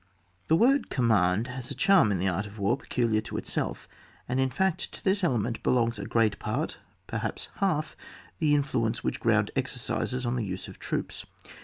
Thb 0.49 0.57
word" 0.57 0.89
oommand 0.89 1.45
'* 1.49 1.53
has 1.55 1.69
a 1.69 1.75
charm 1.75 2.11
in 2.11 2.17
the 2.17 2.27
art 2.27 2.47
of 2.47 2.57
war 2.57 2.75
peculiar 2.75 3.21
to 3.21 3.37
itself, 3.37 3.87
and 4.27 4.39
in 4.39 4.49
fact 4.49 4.91
to 4.93 5.03
this 5.03 5.23
element 5.23 5.61
belongs 5.61 5.99
a 5.99 6.07
great 6.07 6.39
part, 6.39 6.77
perhaps 7.05 7.49
half 7.57 7.95
the 8.39 8.55
influence 8.55 9.03
which 9.03 9.19
ground 9.19 9.51
exercises 9.55 10.25
on 10.25 10.35
the 10.37 10.43
use 10.43 10.67
of 10.67 10.79
troops. 10.79 11.27